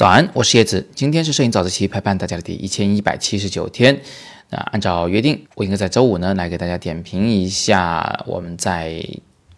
[0.00, 0.88] 早安，我是叶子。
[0.94, 4.00] 今天是摄影早自习陪伴大家的第一千一百七十九天。
[4.48, 9.04] 那按照约定，我应该在周五呢来给大家点评一下我们在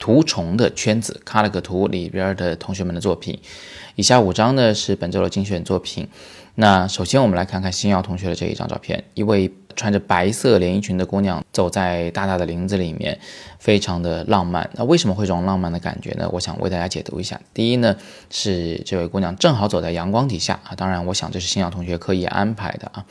[0.00, 3.38] 图虫的圈子卡了个图里边的同学们的作品。
[3.94, 6.08] 以下五张呢是本周的精选作品。
[6.56, 13.18] 那首先我们来看看星耀同学的这一张照片，一位穿着白色连衣裙的姑娘走在大大的林子里面，
[13.58, 14.68] 非常的浪漫。
[14.74, 16.28] 那为什么会这种浪漫的感觉呢？
[16.32, 17.40] 我想为大家解读一下。
[17.52, 17.96] 第一呢，
[18.30, 23.04] 是这位姑娘正好走在阳光底下啊，当然我想这是新耀同学刻意安排的啊。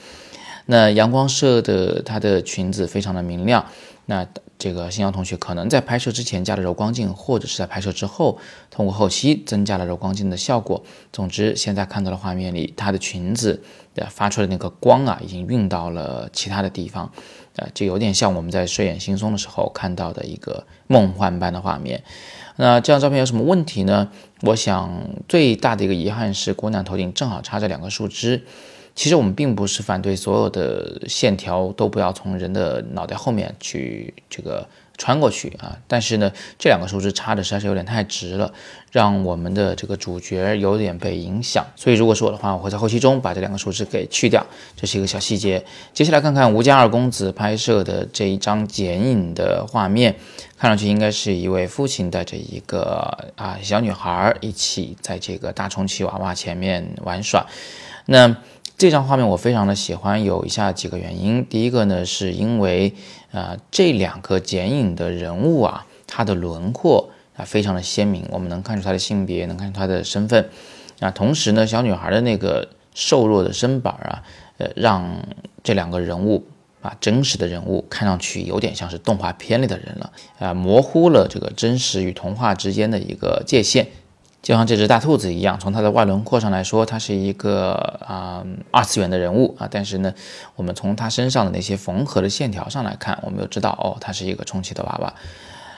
[0.66, 3.66] 那阳光射的她的裙子非常的明亮，
[4.06, 4.28] 那。
[4.62, 8.38] 这个新疆同学可能在拍摄之前加了柔光镜，或者是在拍摄之后
[8.70, 10.84] 通过后期增加了柔光镜的效果。
[11.12, 13.64] 总之，现在看到的画面里，她的裙子
[13.96, 17.12] 的发出的那个光啊，已经运到了其他的地方，
[17.56, 22.04] 呃，就有点像我们在睡眼惺忪的时候看到的一个梦幻般的画面。
[22.58, 24.10] 那这张照片有什么问题呢？
[24.42, 28.44] 我想最大的一个遗憾是，姑娘头顶正好插着两个树枝。
[29.02, 34.64] 其实我们并不是反对所有的线条都不要从人的脑袋后面去这个
[34.96, 38.54] 穿过去啊，但是呢，这两个树枝插的实在是有点太直了，
[38.92, 41.66] 让我们的这个主角有点被影响。
[41.76, 45.66] 所以如果是我的话，我会在后期中把这两个树枝给去掉，这是一个小细节。
[45.96, 50.16] 接下来看看吴家二公子拍摄的这一张剪影的画面，
[50.60, 57.44] 看上去应该是一位父亲带着一个啊小女孩一起在这个大充气娃娃前面玩耍，
[58.06, 58.38] 那。
[58.82, 61.46] 这张画面我非常的喜欢，有以下几个原因。
[61.46, 62.96] 第一个呢，是因为
[63.32, 70.50] 啊，这两个剪影的人物啊，他的轮廓啊非常的鲜明，我们能看出他的性别，能看出他的身份。
[71.00, 74.24] 啊，同时呢，小女孩的那个瘦弱的身板啊，
[74.58, 75.28] 呃，让
[75.62, 76.44] 这两个人物
[76.82, 83.90] 啊，真实的人物看上去有点像是动画片里的人了，啊，模糊了这个真实与童话之间的一个界限。
[84.42, 87.74] 就像这只大兔子一样，从它的外轮廓上来说，它是一个
[88.06, 89.68] 啊二次元的人物啊。
[89.70, 90.12] 但是呢，
[90.56, 95.14] 我们从它身上的那些缝合的线条上来看，我们就知道哦，它是一个充气的娃娃。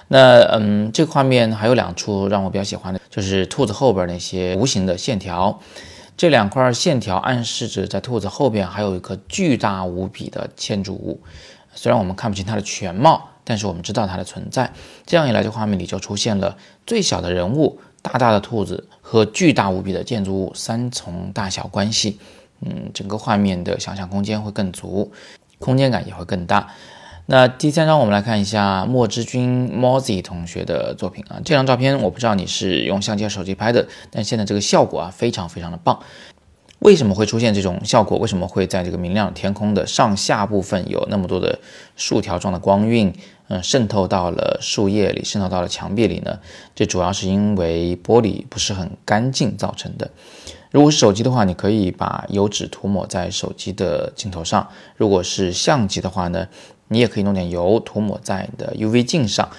[0.07, 5.59] 那嗯，这个画面还有两处让我比较喜欢的，就是兔子后边那些无形的线条。
[6.16, 11.19] 这两块线条暗示着在兔子后边还有一个巨大无比的建筑物。
[11.73, 14.72] 虽然我们看不清它的全貌，但是我们知道它的存在。
[15.06, 17.81] 这样一来，这画面里就出现了最小的人物。
[18.03, 22.19] 大大的兔子和巨大无比的建筑物三重大小关系，
[22.62, 25.12] 嗯，整个画面的想象空间会更足，
[25.58, 26.68] 空间感也会更大。
[27.25, 31.40] 那第三张，我们来看一下莫之君 Mozi 同学的作品啊。
[31.46, 35.97] 这张照片我不知道你是用相机还是、手机拍的，但现在这个效果啊非常非常的棒。
[36.84, 38.18] 为什么会出现这种效果？
[38.18, 41.58] 为什么会在这个明亮天空的上下部分有那么多的
[41.96, 43.14] 竖条状的光晕？
[43.48, 46.40] 嗯，渗透到了树叶里，渗透到了墙壁里呢？
[46.76, 50.12] 这主要是因为玻璃不是很干净造成的。
[50.72, 54.68] 如果是手机的话，你可以把油脂涂抹在手机的镜头上；
[54.98, 56.48] 如果是相机的话呢，
[56.90, 59.50] 你也可以弄点油涂抹在你的 UV 镜上。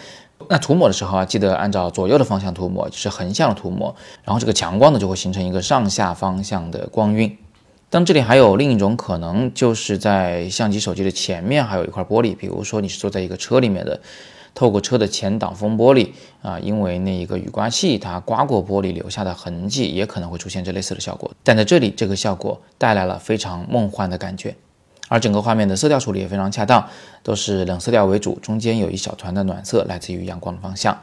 [0.48, 7.36] 那涂抹的时候啊，记得按照左右的方向涂抹，就是横向的涂抹，然后这个强光呢就会形成一个上下方向的光晕。
[7.88, 14.00] 当这里还有另一种可能，就是在相机、手机的前面还有一块玻璃，比如说你是坐在一个车里面的，
[14.52, 16.10] 透过车的前挡风玻璃
[16.42, 21.30] 啊，因为那一个雨刮器它刮过玻璃留下的痕迹，也可能会出现这类似的效果。
[21.44, 24.56] 但在这里，这个效果带来了非常梦幻的感觉，
[25.08, 26.88] 而整个画面的色调处理也非常恰当，
[27.22, 30.98] 都是冷色调为主，中间有一小团的暖色，来自于阳光的方向。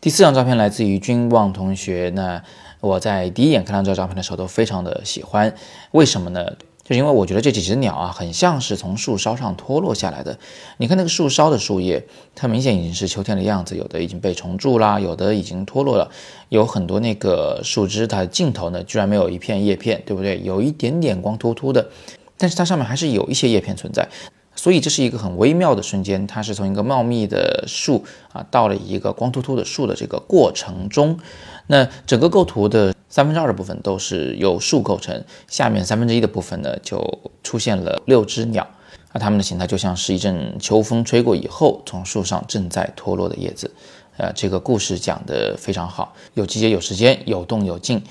[0.00, 2.42] 第四张照片来自于君望同学，那。
[2.80, 5.52] 我在第一眼看到这张照片的时候都非常的喜欢，
[5.92, 6.44] 为什么呢？
[6.84, 10.38] 就是因为我觉得这几只鸟啊，很像是从树梢上脱落下来的。
[10.76, 16.10] 你看那个树梢的树叶，它明显已经是秋天的样子，有的已经被虫蛀啦，有的已经脱落了，
[16.50, 20.40] 有很多那个树枝，它的尽头呢居然没有一片叶片，对不对？
[20.44, 21.88] 有一点点光秃秃的，
[22.36, 24.08] 但是它上面还是有一些叶片存在。
[24.58, 28.02] 所以这是一个很微妙的瞬间，它是从一个茂密的树
[28.32, 31.18] 啊，到了一个光秃秃的树的这个过程中，
[31.66, 38.66] 那整个构图的三分之二的部分都是由树构成，下面三分之一的部分呢就出现了六只鸟，
[39.12, 43.70] 而它们的形态就像是一阵秋风吹过以后从树上正在脱落的叶子，
[44.16, 48.02] 呃，这个故事讲得非常好，有季节有时间，有动有静。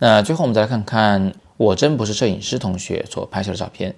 [0.00, 3.94] 那最后我们再来看看我真不是摄影师同学所拍摄的照片，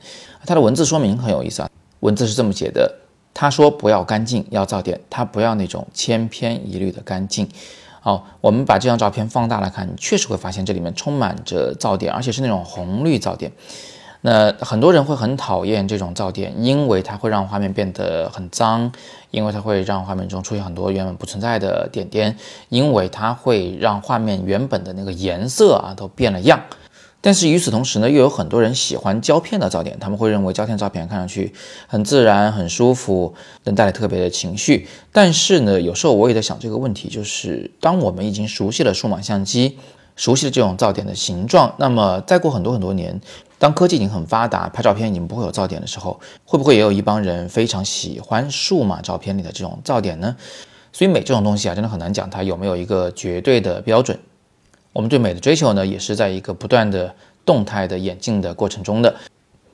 [0.47, 1.71] 它的文字说明很有意思啊。
[2.01, 2.95] 文字是这么写的，
[3.33, 7.49] 他说不要干净，要噪点，他不要那种千篇一律的干净。
[8.01, 13.51] 好，我们把这张照片放大来看，你确实会发现这里面充满着噪点，而且是那种红绿噪点。
[14.21, 18.93] 那很多人会很讨厌这种噪点，因为它会让画面变得很脏，
[19.31, 22.37] 因为它会让画面中出现很多原本不存在的点点，
[22.69, 26.61] 因为它会让画面原本的那个颜色啊都变了样。
[27.26, 31.55] 但是与此同时呢，又有很多人喜欢胶片的噪点，他们会认为胶片照片看上去
[31.87, 33.32] 很自然、很舒服，
[33.62, 34.87] 能带来特别的情绪。
[35.11, 39.79] 但是呢，有时候我也在想这个问题，就是当我们已经熟悉了数码相机，
[40.17, 43.19] 熟悉了这种噪点的形状，那么再过很多很多年，
[43.59, 50.37] 当科技已经很发达，拍照片已经不会有噪点的时候，会不会也有一帮人非常喜欢数码照片里的这种噪点呢？
[50.93, 54.19] 所以美这种东西啊，真的很难讲它有没有一个绝对的标准。
[54.94, 57.12] 我们对美的追求呢，也是在一个不断的
[57.44, 59.12] 动态的演进的过程中的。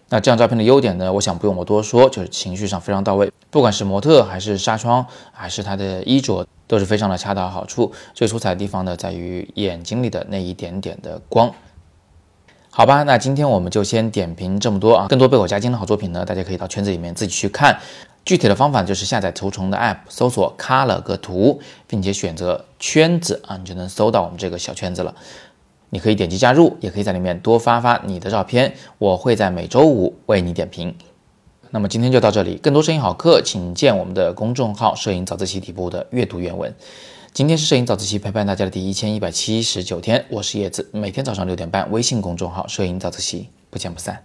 [0.08, 7.92] 那这张照片的优点呢，我想不用我多说，就是情绪上非常到位，不管是模特还是纱窗，还是他的衣着，都是非常的恰到好处。
[8.14, 11.52] 最出彩的地方呢，在于眼睛里的那一点点的光。
[12.70, 17.78] 好吧，那今天我们就先点评这么多啊，更多被我加精的好作品呢，大家可以到圈子里面自己去看。
[18.30, 25.16] 具体的方法就是下载图虫的 App，搜索 Color 个图，并且选择圈子啊，你就能搜到我们这个小圈子了。
[25.88, 30.94] 你可以点击加入，也可以在里面多发发你的照片，我会在每周五为你点评。
[31.70, 36.72] 那么今天就到这里，更多摄影好课，请见我们的公众号“摄影早自习”底部的阅读原文。
[37.32, 44.22] 今天是摄影早自习陪伴大家的第一千一百七十九天，我是叶子，每天早上六点半，微信公众号“摄影早自习”，不见不散。